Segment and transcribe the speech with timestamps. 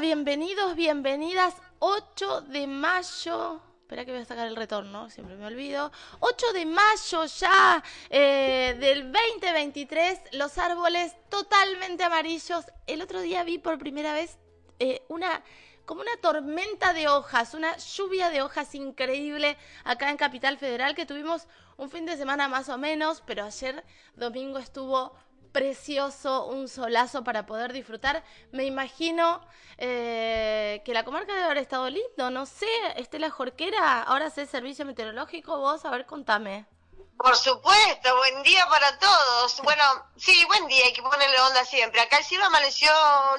[0.00, 1.54] Bienvenidos, bienvenidas.
[1.78, 3.62] 8 de mayo.
[3.80, 5.90] Espera que voy a sacar el retorno, siempre me olvido.
[6.20, 12.66] 8 de mayo ya eh, del 2023, los árboles totalmente amarillos.
[12.86, 14.36] El otro día vi por primera vez
[14.80, 15.42] eh, una
[15.86, 21.06] como una tormenta de hojas, una lluvia de hojas increíble acá en Capital Federal que
[21.06, 21.46] tuvimos
[21.78, 23.82] un fin de semana más o menos, pero ayer
[24.14, 25.16] domingo estuvo
[25.56, 28.22] precioso, un solazo para poder disfrutar.
[28.52, 29.40] Me imagino
[29.78, 34.84] eh, que la comarca debe haber estado lindo, no sé, Estela Jorquera, ahora sé servicio
[34.84, 36.66] meteorológico, vos, a ver, contame.
[37.16, 39.62] Por supuesto, buen día para todos.
[39.62, 39.82] Bueno,
[40.18, 42.02] sí, buen día, hay que ponerle onda siempre.
[42.02, 42.90] Acá el cielo amaneció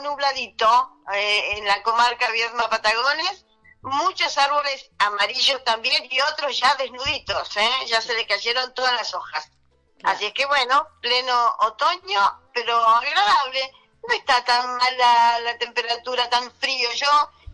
[0.01, 3.45] nubladito eh, en la comarca Viedma Patagones,
[3.83, 7.69] muchos árboles amarillos también y otros ya desnuditos, ¿eh?
[7.85, 9.51] ya se le cayeron todas las hojas.
[10.03, 12.21] Así es que bueno, pleno otoño,
[12.53, 13.71] pero agradable.
[14.07, 16.89] No está tan mala la temperatura, tan frío.
[16.93, 17.07] Yo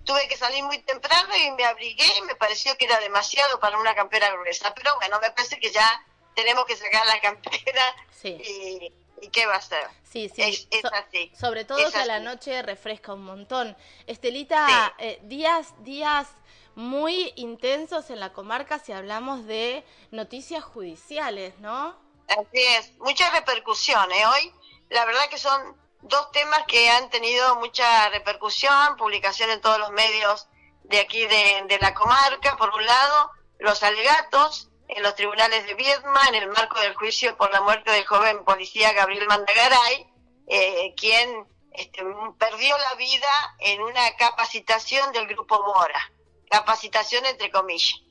[0.03, 3.79] tuve que salir muy temprano y me abrigué y me pareció que era demasiado para
[3.79, 4.73] una campera gruesa.
[4.75, 8.91] Pero bueno, me parece que ya tenemos que sacar la campera y,
[9.31, 9.87] qué va a ser.
[10.03, 10.41] Sí, sí.
[10.41, 11.31] Es, así.
[11.39, 13.75] Sobre todo que a la noche refresca un montón.
[14.05, 16.27] Estelita, eh, días, días
[16.75, 21.95] muy intensos en la comarca si hablamos de noticias judiciales, ¿no?
[22.37, 24.25] Así es, muchas repercusiones.
[24.25, 24.51] Hoy,
[24.89, 29.91] la verdad que son dos temas que han tenido mucha repercusión, publicación en todos los
[29.91, 30.47] medios
[30.83, 32.57] de aquí de, la comarca.
[32.57, 37.37] Por un lado, los alegatos en los tribunales de Viedma en el marco del juicio
[37.37, 40.07] por la muerte del joven policía Gabriel Mandagaray,
[40.47, 42.03] eh, quien este,
[42.37, 46.11] perdió la vida en una capacitación del grupo Mora,
[46.49, 48.01] capacitación entre comillas.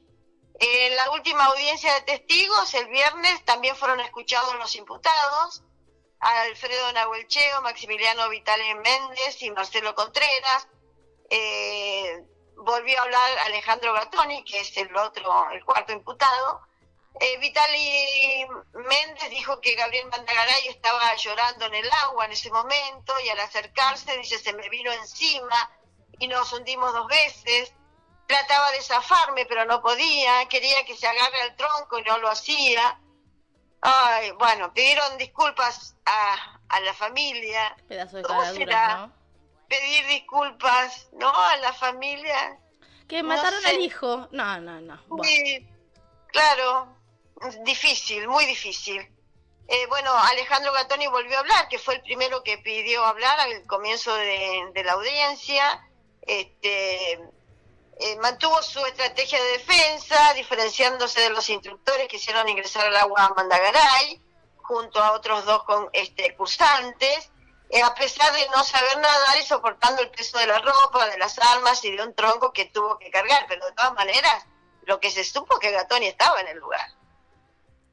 [0.58, 5.62] En la última audiencia de testigos, el viernes, también fueron escuchados los imputados,
[6.20, 10.69] Alfredo Nahuelcheo, Maximiliano Vitale Méndez y Marcelo Contreras.
[11.30, 12.25] Eh,
[12.56, 16.61] volvió a hablar Alejandro Gatoni, que es el otro, el cuarto imputado.
[17.20, 23.13] Eh, Vitali Méndez dijo que Gabriel Mandagaray estaba llorando en el agua en ese momento
[23.24, 25.70] y al acercarse dice se me vino encima
[26.19, 27.74] y nos hundimos dos veces
[28.33, 32.31] trataba de zafarme, pero no podía, quería que se agarre al tronco y no lo
[32.31, 32.98] hacía.
[33.83, 37.77] Ay, bueno, pidieron disculpas a, a la familia.
[37.89, 39.11] Pedazo de ¿Cómo será
[39.69, 41.29] Pedir disculpas, ¿no?
[41.29, 42.59] A la familia.
[43.09, 44.29] Que mataron al hijo.
[44.31, 44.99] No, no, no.
[45.23, 45.67] Sí,
[46.29, 46.97] claro,
[47.64, 49.01] difícil, muy difícil.
[49.69, 53.67] Eh, bueno, Alejandro Gatoni volvió a hablar, que fue el primero que pidió hablar al
[53.67, 55.87] comienzo de, de la audiencia.
[56.23, 57.19] Este,
[58.02, 63.27] eh, mantuvo su estrategia de defensa, diferenciándose de los instructores que hicieron ingresar al agua
[63.27, 64.20] a Mandagaray,
[64.57, 67.30] junto a otros dos con, este, cursantes,
[67.70, 71.18] eh, a pesar de no saber nadar y soportando el peso de la ropa, de
[71.18, 73.46] las armas y de un tronco que tuvo que cargar.
[73.46, 74.46] Pero de todas maneras,
[74.83, 76.89] lo que se supo que Gatoni estaba en el lugar.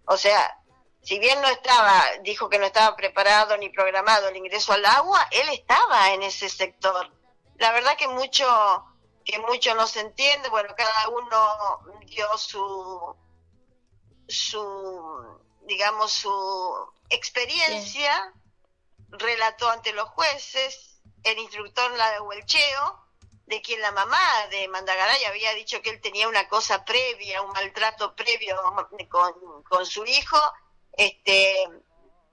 [0.06, 0.60] O sea,
[1.04, 5.28] si bien no estaba, dijo que no estaba preparado ni programado el ingreso al agua,
[5.32, 7.12] él estaba en ese sector.
[7.58, 8.48] La verdad que mucho
[9.30, 13.16] que mucho no se entiende, bueno, cada uno dio su,
[14.28, 18.34] su digamos, su experiencia,
[19.10, 23.06] relató ante los jueces, el instructor la de Huelcheo,
[23.46, 27.52] de quien la mamá de Mandagaray había dicho que él tenía una cosa previa, un
[27.52, 28.56] maltrato previo
[29.10, 30.40] con, con su hijo,
[30.94, 31.68] este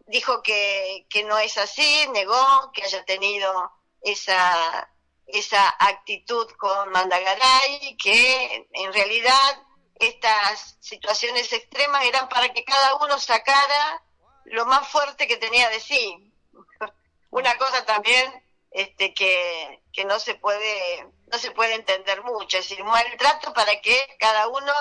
[0.07, 4.89] dijo que, que no es así, negó que haya tenido esa
[5.27, 9.63] esa actitud con Mandagaray, que en realidad
[9.99, 14.03] estas situaciones extremas eran para que cada uno sacara
[14.45, 16.33] lo más fuerte que tenía de sí.
[17.31, 22.69] Una cosa también este, que, que no se puede no se puede entender mucho, es
[22.69, 24.73] decir, un maltrato para que cada uno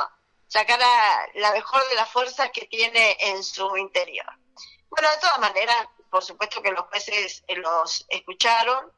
[0.48, 0.88] sacara
[1.34, 4.28] la mejor de las fuerzas que tiene en su interior.
[4.90, 8.92] Bueno, de todas maneras, por supuesto que los jueces los escucharon,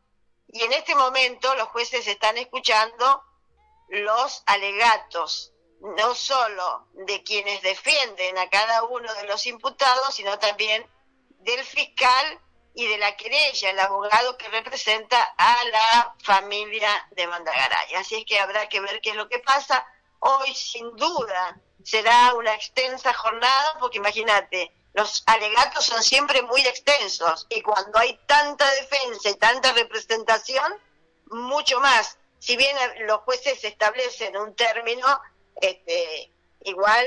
[0.49, 3.23] y en este momento los jueces están escuchando
[3.89, 10.85] los alegatos, no solo de quienes defienden a cada uno de los imputados, sino también
[11.39, 12.39] del fiscal
[12.73, 17.95] y de la querella, el abogado que representa a la familia de Mandagaray.
[17.95, 19.85] Así es que habrá que ver qué es lo que pasa.
[20.19, 27.45] Hoy, sin duda, será una extensa jornada, porque imagínate, los alegatos son siempre muy extensos
[27.49, 30.73] y cuando hay tanta defensa y tanta representación,
[31.27, 32.17] mucho más.
[32.39, 35.05] Si bien los jueces establecen un término,
[35.61, 37.05] este, igual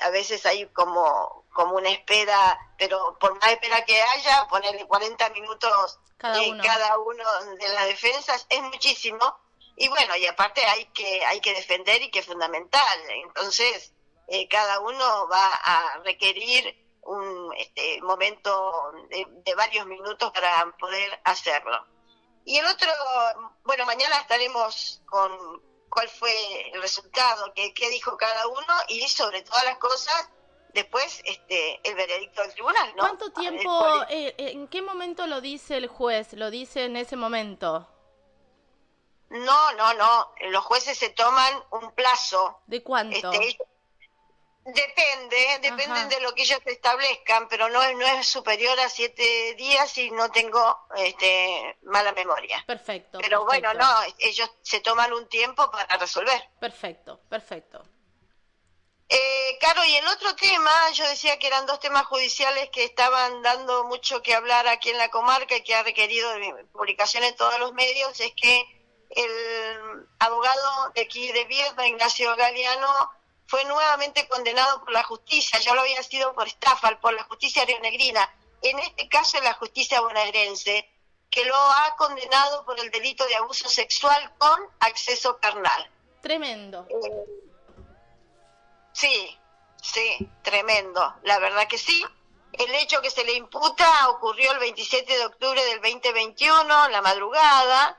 [0.00, 5.28] a veces hay como, como una espera, pero por más espera que haya, ponerle 40
[5.30, 6.62] minutos cada uno.
[6.62, 7.24] cada uno
[7.58, 9.38] de las defensas es muchísimo.
[9.76, 12.98] Y bueno, y aparte hay que, hay que defender y que es fundamental.
[13.26, 13.92] Entonces,
[14.28, 21.86] eh, cada uno va a requerir un este, momento de, varios minutos para poder hacerlo.
[22.44, 22.90] Y el otro,
[23.64, 29.42] bueno, mañana estaremos con cuál fue el resultado, qué, qué dijo cada uno y sobre
[29.42, 30.30] todas las cosas,
[30.74, 33.04] después este el veredicto del tribunal, ¿no?
[33.04, 36.34] ¿Cuánto tiempo, eh, eh, en qué momento lo dice el juez?
[36.34, 37.88] ¿Lo dice en ese momento?
[39.30, 40.32] No, no, no.
[40.50, 42.60] Los jueces se toman un plazo.
[42.66, 43.30] ¿De cuánto?
[43.32, 43.58] Este,
[44.74, 49.54] depende, depende de lo que ellos establezcan, pero no es, no es superior a siete
[49.54, 52.62] días y no tengo este, mala memoria.
[52.66, 53.18] Perfecto.
[53.20, 53.86] Pero bueno, no,
[54.18, 56.50] ellos se toman un tiempo para resolver.
[56.60, 57.82] Perfecto, perfecto.
[59.10, 63.40] Eh, claro, y el otro tema, yo decía que eran dos temas judiciales que estaban
[63.40, 66.30] dando mucho que hablar aquí en la comarca y que ha requerido
[66.72, 68.78] publicación en todos los medios, es que
[69.10, 73.10] el abogado de aquí de Viedma, Ignacio Galeano,
[73.48, 77.64] fue nuevamente condenado por la justicia, ya lo había sido por estafa, por la justicia
[77.64, 78.30] rionegrina,
[78.62, 80.88] en este caso la justicia bonaerense,
[81.30, 85.90] que lo ha condenado por el delito de abuso sexual con acceso carnal.
[86.20, 86.86] Tremendo.
[86.88, 87.48] Eh,
[88.98, 89.38] Sí,
[89.80, 91.14] sí, tremendo.
[91.22, 92.04] La verdad que sí.
[92.52, 97.96] El hecho que se le imputa ocurrió el 27 de octubre del 2021, la madrugada,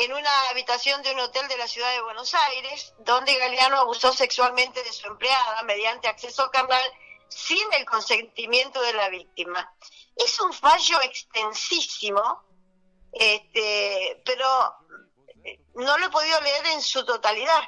[0.00, 4.12] en una habitación de un hotel de la ciudad de Buenos Aires, donde Galeano abusó
[4.12, 6.82] sexualmente de su empleada mediante acceso carnal
[7.28, 9.72] sin el consentimiento de la víctima.
[10.16, 12.42] Es un fallo extensísimo,
[13.12, 14.74] este, pero
[15.74, 17.62] no lo he podido leer en su totalidad,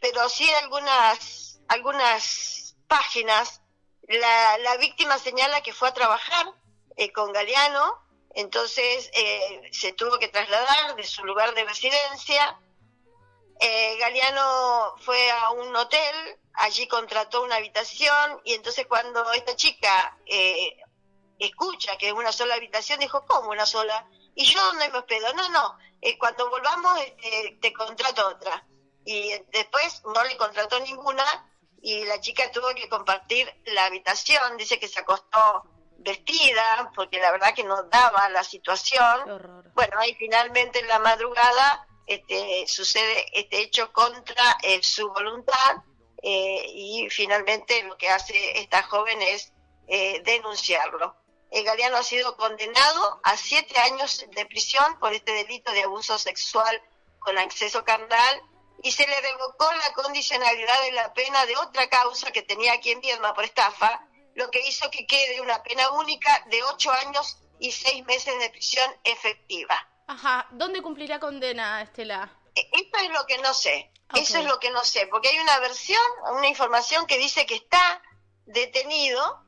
[0.00, 3.62] pero sí algunas algunas páginas,
[4.08, 6.46] la, la víctima señala que fue a trabajar
[6.96, 8.03] eh, con Galeano,
[8.34, 12.60] entonces eh, se tuvo que trasladar de su lugar de residencia.
[13.60, 20.18] Eh, Galeano fue a un hotel, allí contrató una habitación y entonces cuando esta chica
[21.38, 24.08] escucha que es una sola habitación, dijo, ¿cómo una sola?
[24.34, 25.78] Y yo no me hospedo, no, no,
[26.18, 26.98] cuando volvamos
[27.60, 28.66] te contrato otra.
[29.06, 31.24] Y después no le contrató ninguna
[31.84, 35.66] y la chica tuvo que compartir la habitación, dice que se acostó
[36.04, 39.72] vestida, porque la verdad que no daba la situación.
[39.74, 45.76] Bueno, ahí finalmente en la madrugada este, sucede este hecho contra eh, su voluntad
[46.22, 49.52] eh, y finalmente lo que hace esta joven es
[49.88, 51.16] eh, denunciarlo.
[51.50, 56.18] El Galeano ha sido condenado a siete años de prisión por este delito de abuso
[56.18, 56.82] sexual
[57.20, 58.42] con acceso carnal
[58.82, 62.90] y se le revocó la condicionalidad de la pena de otra causa que tenía aquí
[62.90, 67.38] en Viedma por estafa, lo que hizo que quede una pena única de ocho años
[67.58, 69.76] y seis meses de prisión efectiva.
[70.06, 72.30] Ajá, ¿dónde cumplirá condena, Estela?
[72.54, 75.38] E, esto es lo que no sé, eso es lo que no sé, porque hay
[75.38, 76.02] una versión,
[76.32, 78.02] una información que dice que está
[78.46, 79.44] detenido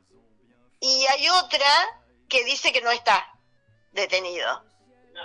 [0.81, 1.69] y hay otra
[2.29, 3.33] que dice que no está
[3.93, 4.65] detenido.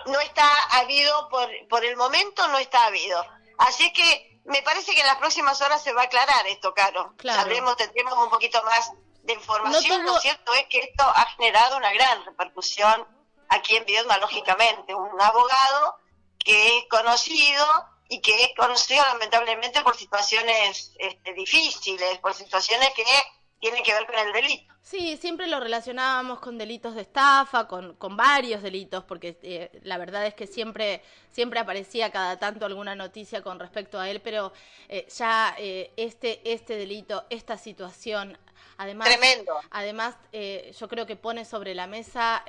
[0.06, 0.48] No está
[0.80, 3.26] habido, por, por el momento no está habido.
[3.58, 7.14] Así que me parece que en las próximas horas se va a aclarar esto, Caro.
[7.22, 8.92] Sabremos, tendremos un poquito más
[9.24, 10.06] de información.
[10.06, 13.08] Lo cierto es que esto ha generado una gran repercusión
[13.50, 14.96] aquí en Viedma, lógicamente.
[14.96, 15.98] Un abogado
[16.40, 17.66] que es conocido
[18.10, 23.04] y que es conocido lamentablemente por situaciones este, difíciles, por situaciones que
[23.60, 24.74] tienen que ver con el delito.
[24.82, 29.98] Sí, siempre lo relacionábamos con delitos de estafa, con, con varios delitos, porque eh, la
[29.98, 31.02] verdad es que siempre,
[31.32, 34.52] siempre aparecía cada tanto alguna noticia con respecto a él, pero
[34.90, 38.38] eh, ya eh, este, este delito, esta situación,
[38.82, 39.60] además, Tremendo.
[39.70, 42.44] además yo creo que pone sobre la mesa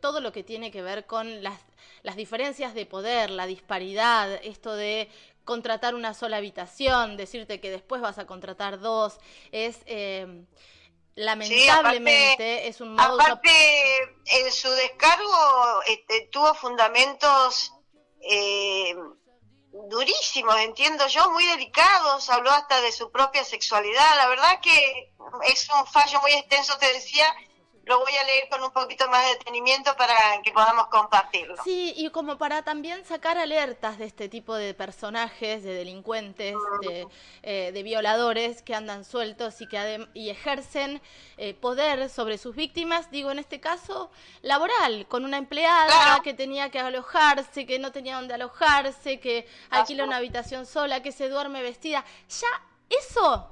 [0.00, 1.60] todo lo que tiene que ver con las,
[2.02, 5.08] las diferencias de poder, la disparidad, esto de
[5.44, 9.18] contratar una sola habitación, decirte que después vas a contratar dos,
[9.52, 9.78] es
[11.16, 13.48] lamentablemente es un modo aparte
[14.26, 17.72] en su descargo este, tuvo fundamentos
[18.20, 18.94] eh,
[19.88, 25.14] durísimos entiendo yo muy delicados habló hasta de su propia sexualidad la verdad que
[25.46, 27.34] es un fallo muy extenso te decía
[27.86, 31.54] lo voy a leer con un poquito más de detenimiento para que podamos compartirlo.
[31.62, 37.06] Sí, y como para también sacar alertas de este tipo de personajes, de delincuentes, de,
[37.44, 41.00] eh, violadores que andan sueltos y que y ejercen
[41.36, 44.10] eh, poder sobre sus víctimas, digo en este caso
[44.42, 50.02] laboral, con una empleada que tenía que alojarse, que no tenía dónde alojarse, que alquila
[50.02, 52.04] una habitación sola, que se duerme vestida.
[52.28, 52.48] Ya
[52.90, 53.48] eso,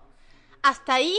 [0.61, 1.17] hasta ahí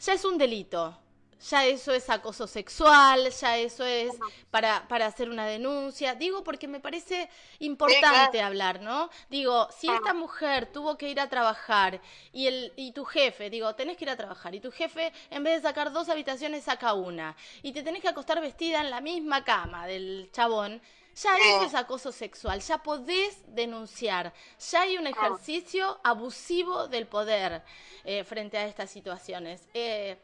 [0.00, 0.96] ya es un delito.
[1.40, 4.12] Ya eso es acoso sexual, ya eso es
[4.50, 6.16] para, para hacer una denuncia.
[6.16, 9.08] Digo porque me parece importante hablar, ¿no?
[9.30, 12.00] Digo, si esta mujer tuvo que ir a trabajar
[12.32, 15.44] y, el, y tu jefe, digo, tenés que ir a trabajar y tu jefe en
[15.44, 17.36] vez de sacar dos habitaciones saca una.
[17.62, 20.82] Y te tenés que acostar vestida en la misma cama del chabón,
[21.22, 24.32] ya eso es acoso sexual, ya podés denunciar,
[24.70, 27.62] ya hay un ejercicio abusivo del poder
[28.04, 29.68] eh, frente a estas situaciones.
[29.74, 30.18] Eh,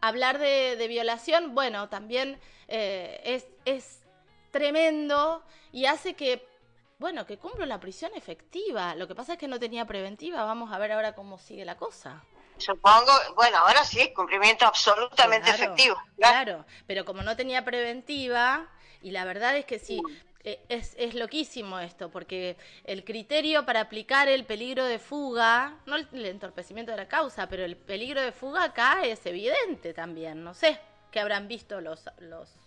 [0.00, 4.00] hablar de, violación, bueno, también eh, es, es
[4.50, 6.46] tremendo y hace que,
[6.98, 8.94] bueno, que cumpla una prisión efectiva.
[8.94, 10.44] Lo que pasa es que no tenía preventiva.
[10.44, 12.22] Vamos a ver ahora cómo sigue la cosa.
[12.58, 15.96] Supongo, bueno, ahora sí, cumplimiento absolutamente efectivo.
[16.16, 18.68] Claro, pero como no tenía preventiva,
[19.02, 23.80] y la verdad es que sí, eh, es, es, loquísimo esto, porque el criterio para
[23.80, 28.32] aplicar el peligro de fuga, no el, entorpecimiento de la causa, pero el peligro de
[28.32, 30.42] fuga acá es evidente también.
[30.42, 30.80] No sé
[31.10, 32.61] qué habrán visto los, los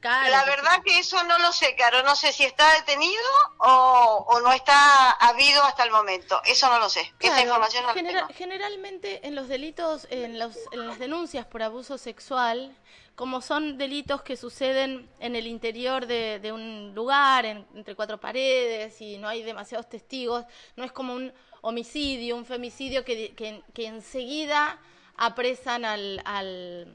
[0.00, 2.02] La verdad que eso no lo sé, Caro.
[2.02, 3.22] No sé si está detenido
[3.58, 6.40] o, o no está habido hasta el momento.
[6.44, 7.12] Eso no lo sé.
[7.20, 12.76] Esa información no Generalmente en los delitos, en, los, en las denuncias por abuso sexual,
[13.14, 19.18] como son delitos que suceden en el interior de, un lugar, entre cuatro paredes, y
[19.18, 20.44] no hay demasiados testigos,
[20.76, 24.78] no es como un homicidio, un femicidio que, que, enseguida
[25.16, 26.92] apresan al, al,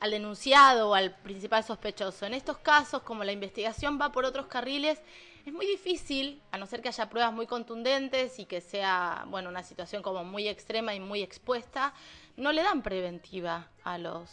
[0.00, 2.26] al denunciado o al principal sospechoso.
[2.26, 5.00] En estos casos, como la investigación va por otros carriles,
[5.46, 9.48] es muy difícil, a no ser que haya pruebas muy contundentes y que sea, bueno,
[9.48, 11.94] una situación como muy extrema y muy expuesta,
[12.36, 14.30] no le dan preventiva a los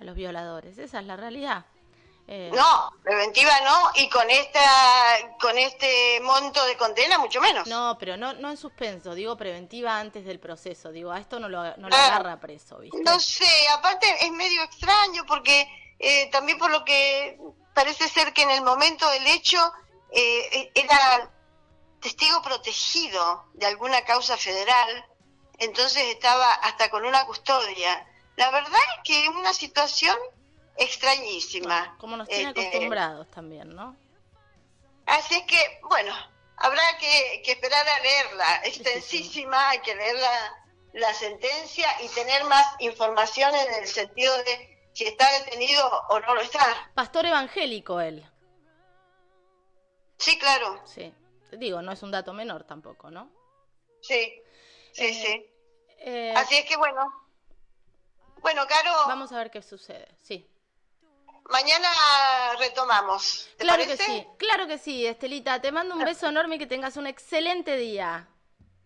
[0.00, 0.78] a los violadores.
[0.78, 1.64] Esa es la realidad.
[2.30, 4.60] Eh, no, preventiva no, y con esta,
[5.40, 7.66] con este monto de condena mucho menos.
[7.66, 11.48] No, pero no, no en suspenso, digo preventiva antes del proceso, digo, a esto no
[11.48, 13.00] lo, no lo ah, agarra preso, ¿viste?
[13.02, 15.66] No sé, aparte es medio extraño porque
[15.98, 17.40] eh, también por lo que
[17.72, 19.72] parece ser que en el momento del hecho
[20.10, 21.30] eh, era
[22.02, 25.06] testigo protegido de alguna causa federal,
[25.58, 28.06] entonces estaba hasta con una custodia.
[28.36, 30.14] La verdad es que es una situación
[30.78, 31.96] extrañísima.
[31.98, 33.96] como nos tiene este, acostumbrados también, ¿no?
[35.06, 36.14] Así es que, bueno,
[36.56, 38.60] habrá que, esperar a leerla.
[38.64, 40.16] Extensísima, hay que leer
[40.92, 46.34] la, sentencia y tener más información en el sentido de si está detenido o no
[46.34, 46.90] lo está.
[46.94, 48.24] Pastor evangélico él.
[50.18, 50.80] Sí, claro.
[50.84, 51.14] Sí.
[51.52, 53.30] Digo, no es un dato menor tampoco, ¿no?
[54.02, 54.42] Sí,
[54.92, 55.46] sí, eh, sí.
[56.00, 57.10] Eh, Así es que bueno,
[58.40, 58.92] bueno, Caro.
[59.06, 60.48] Vamos a ver qué sucede, sí.
[61.48, 61.88] Mañana
[62.58, 63.48] retomamos.
[63.56, 65.60] claro que sí, claro que sí, Estelita.
[65.60, 68.28] Te mando un beso enorme y que tengas un excelente día.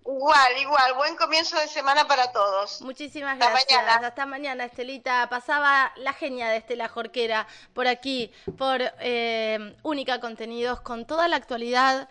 [0.04, 0.94] Igual, igual.
[0.94, 2.80] Buen comienzo de semana para todos.
[2.82, 3.82] Muchísimas gracias.
[4.02, 5.28] Hasta mañana, Estelita.
[5.28, 11.36] Pasaba la genia de Estela Jorquera por aquí, por eh, Única Contenidos, con toda la
[11.36, 12.08] actualidad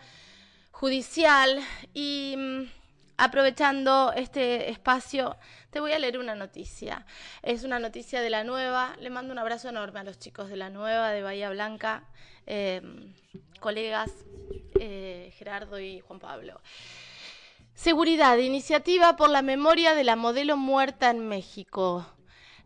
[0.70, 1.62] judicial
[1.94, 2.81] y mm,
[3.22, 5.36] aprovechando este espacio
[5.70, 7.06] te voy a leer una noticia.
[7.42, 8.96] Es una noticia de la nueva.
[9.00, 12.04] Le mando un abrazo enorme a los chicos de la nueva, de Bahía Blanca,
[12.46, 13.14] em,
[13.60, 14.10] colegas
[14.80, 16.60] eh, Gerardo y Juan Pablo.
[17.74, 22.04] Seguridad, iniciativa por la memoria de la modelo muerta en México.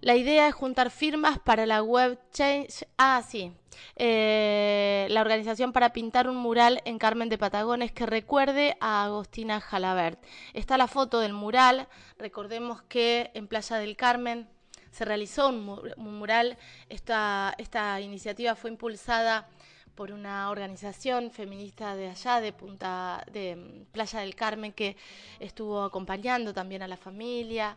[0.00, 2.86] La idea es juntar firmas para la web change.
[2.98, 3.52] Ah, sí.
[3.96, 9.60] Eh, la organización para pintar un mural en Carmen de Patagones que recuerde a Agostina
[9.60, 10.22] Jalabert.
[10.52, 11.88] Está la foto del mural.
[12.18, 14.48] Recordemos que en Playa del Carmen
[14.90, 16.58] se realizó un, mural.
[16.88, 19.48] Esta, esta iniciativa fue impulsada
[19.94, 24.96] por una organización feminista de allá, de Punta, de mm, Playa del Carmen, que
[25.40, 27.76] estuvo acompañando también a la familia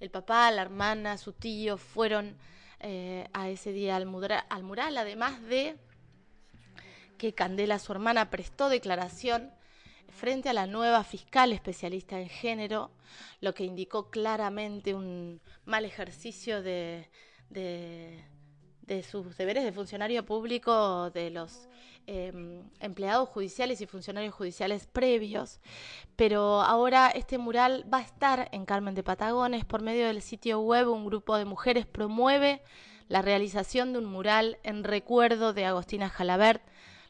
[0.00, 2.36] el papá, la hermana, su tío fueron
[2.80, 4.06] eh, a ese día al,
[4.48, 5.76] al mural, además de
[7.16, 9.52] que Candela, su hermana, prestó declaración
[10.08, 12.90] frente a la nueva fiscal especialista en género,
[13.40, 17.08] lo que indicó claramente un mal ejercicio de,
[18.86, 21.68] de sus deberes de funcionario público de los
[22.08, 25.58] Em, empleados judiciales y funcionarios judiciales previos,
[26.14, 30.60] pero ahora este mural va a estar en Carmen de Patagones por medio del sitio
[30.60, 30.88] web.
[30.88, 32.62] Un grupo de mujeres promueve
[33.08, 36.62] la realización de un mural en recuerdo de Agostina Jalabert,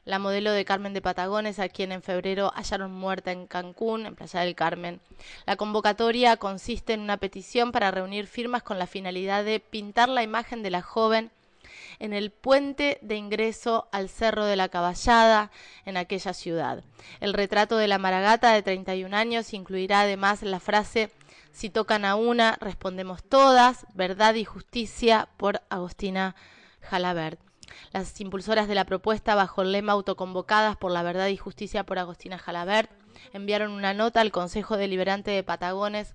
[0.07, 4.15] la modelo de Carmen de Patagones, a quien en febrero hallaron muerta en Cancún, en
[4.15, 5.03] Playa del Carmen.
[5.45, 10.23] La convocatoria consiste en una petición para reunir firmas con la finalidad de pintar la
[10.23, 11.33] imagen de la joven
[11.99, 15.51] en el puente de ingreso al Cerro de la Caballada
[15.85, 16.85] en aquella ciudad.
[17.21, 21.11] El retrato de la Maragata de 31 años incluirá además la frase
[21.53, 23.87] Si tocan a una, respondemos todas.
[23.95, 26.37] Verdad y justicia por Agostina
[26.83, 27.41] Jalabert.
[27.93, 31.99] Las impulsoras de la propuesta, bajo el lema Autoconvocadas por la Verdad y Justicia por
[31.99, 32.91] Agostina Jalabert,
[33.33, 36.15] enviaron una nota al Consejo Deliberante de Patagones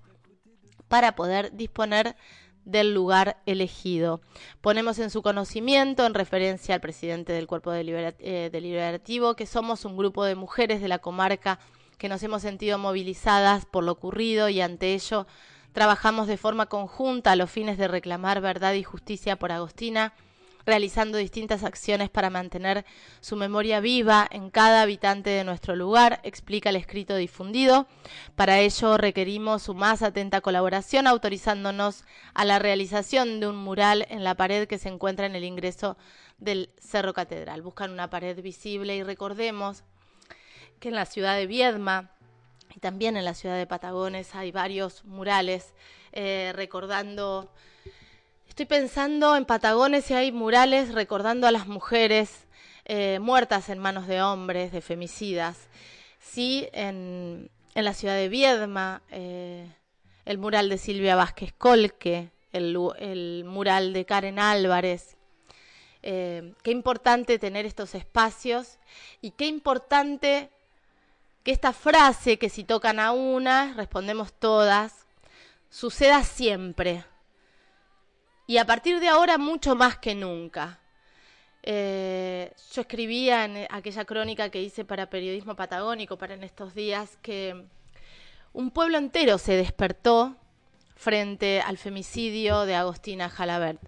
[0.88, 2.16] para poder disponer
[2.64, 4.20] del lugar elegido.
[4.60, 9.96] Ponemos en su conocimiento, en referencia al presidente del Cuerpo eh, Deliberativo, que somos un
[9.96, 11.58] grupo de mujeres de la comarca
[11.98, 15.26] que nos hemos sentido movilizadas por lo ocurrido y ante ello
[15.72, 20.12] trabajamos de forma conjunta a los fines de reclamar verdad y justicia por Agostina
[20.64, 22.84] realizando distintas acciones para mantener
[23.20, 27.86] su memoria viva en cada habitante de nuestro lugar, explica el escrito difundido.
[28.36, 32.04] Para ello requerimos su más atenta colaboración, autorizándonos
[32.34, 35.96] a la realización de un mural en la pared que se encuentra en el ingreso
[36.38, 37.62] del Cerro Catedral.
[37.62, 39.84] Buscan una pared visible y recordemos
[40.80, 42.10] que en la ciudad de Viedma
[42.74, 45.74] y también en la ciudad de Patagones hay varios murales
[46.12, 47.52] eh, recordando
[48.52, 52.44] Estoy pensando en Patagones y hay murales recordando a las mujeres
[52.84, 55.70] eh, muertas en manos de hombres, de femicidas.
[56.20, 59.74] Sí, en, la ciudad de Viedma, eh,
[60.26, 65.16] el mural de Silvia Vázquez Colque, el, mural de Karen Álvarez.
[66.02, 68.78] Eh, qué importante tener estos espacios
[69.22, 70.50] y qué importante
[71.42, 75.06] que esta frase que si tocan a una, respondemos todas,
[75.70, 77.06] suceda siempre
[78.46, 80.78] y a partir de ahora mucho más que nunca.
[81.62, 87.18] Eh, yo escribía en aquella crónica que hice para Periodismo Patagónico, para en estos días,
[87.22, 87.66] que
[88.52, 90.36] un pueblo entero se despertó
[90.96, 93.80] frente al femicidio de Agostina Jalabert.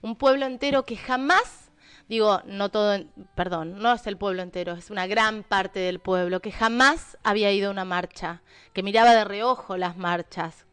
[0.00, 1.70] Un pueblo entero que jamás,
[2.08, 3.04] digo, no todo,
[3.34, 7.52] perdón, no es el pueblo entero, es una gran parte del pueblo, que jamás había
[7.52, 8.42] ido a una marcha,
[8.72, 10.66] que miraba de reojo las marchas,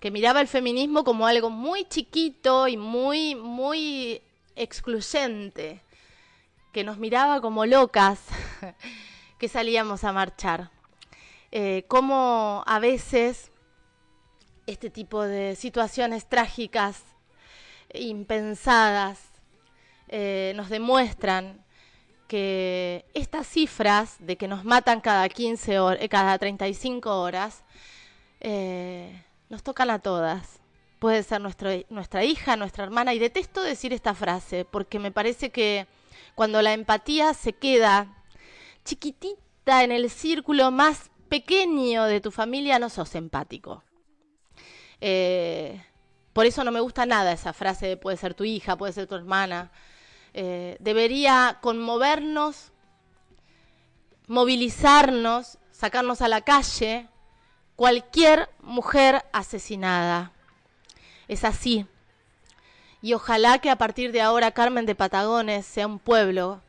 [0.00, 4.22] que miraba el feminismo como algo muy chiquito y muy, muy
[4.56, 5.80] excluyente,
[6.72, 8.20] que nos miraba como locas
[9.38, 10.70] que salíamos a marchar.
[11.52, 13.52] Eh, como a veces
[14.66, 17.02] este tipo de situaciones trágicas,
[17.92, 19.20] impensadas,
[20.08, 21.64] eh, nos demuestran
[22.28, 27.62] que estas cifras de que nos matan cada 15 horas, cada 35 horas,
[29.48, 30.60] nos tocan a todas.
[30.98, 35.86] Puede ser nuestra hija, nuestra hermana, y detesto decir esta frase, porque me parece que
[36.34, 38.24] cuando la empatía se queda
[38.84, 43.82] chiquitita en el círculo más pequeño de tu familia, no sos empático.
[45.00, 45.84] Eh,
[46.32, 49.06] por eso no me gusta nada esa frase de puede ser tu hija, puede ser
[49.06, 49.70] tu hermana.
[50.32, 52.72] Eh, debería conmovernos,
[54.26, 57.08] movilizarnos, sacarnos a la calle
[57.76, 60.32] cualquier mujer asesinada.
[61.28, 61.86] Es así.
[63.02, 66.62] Y ojalá que a partir de ahora Carmen de Patagones sea un pueblo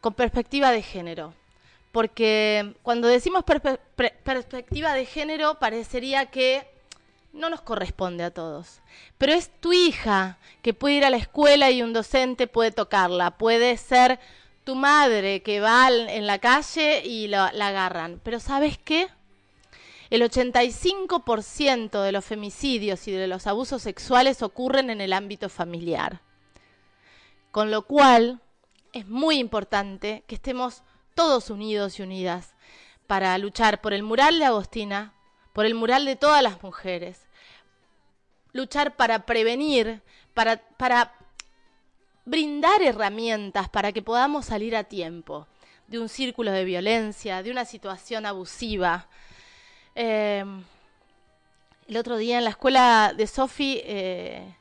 [0.00, 1.34] con perspectiva de género.
[1.92, 6.66] Porque cuando decimos perspectiva de género parecería que
[7.34, 8.80] no nos corresponde a todos.
[9.18, 13.32] Pero es tu hija que puede ir a la escuela y un docente puede tocarla.
[13.32, 14.18] Puede ser
[14.64, 18.20] tu madre que va en la calle y la agarran.
[18.22, 19.08] Pero ¿sabes qué?
[20.12, 26.20] El 85% de los femicidios y de los abusos sexuales ocurren en el ámbito familiar.
[27.50, 28.42] Con lo cual,
[28.92, 30.82] es muy importante que estemos
[31.14, 32.52] todos unidos y unidas
[33.06, 35.14] para luchar por el mural de Agostina,
[35.54, 37.26] por el mural de todas las mujeres,
[38.52, 40.02] luchar para prevenir,
[40.34, 41.14] para, para
[42.26, 45.46] brindar herramientas para que podamos salir a tiempo
[45.86, 49.08] de un círculo de violencia, de una situación abusiva,
[49.94, 50.64] Em,
[51.88, 54.54] el otro día en la escuela de Sofi eh,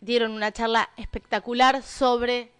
[0.00, 2.50] dieron una charla espectacular sobre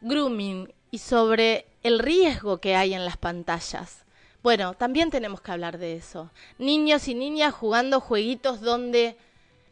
[0.00, 4.04] grooming y sobre el riesgo que hay en las pantallas.
[4.42, 6.30] Bueno, también tenemos que hablar de eso.
[6.58, 9.16] Niños y niñas jugando jueguitos donde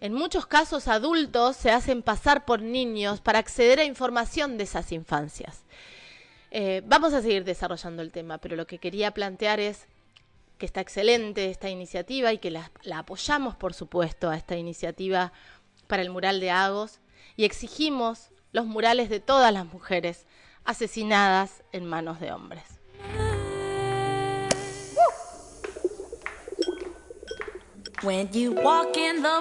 [0.01, 4.93] en muchos casos adultos se hacen pasar por niños para acceder a información de esas
[4.93, 5.63] infancias.
[6.51, 9.87] Eh, vamos a seguir desarrollando el tema, pero lo que quería plantear es
[10.59, 15.33] que está excelente esta iniciativa y que la, apoyamos, por supuesto, a esta iniciativa
[15.87, 17.01] para el mural de Agos
[17.37, 20.27] y exigimos los murales de todas las mujeres
[20.65, 22.65] asesinadas en manos de hombres.
[28.03, 29.41] When you walk in the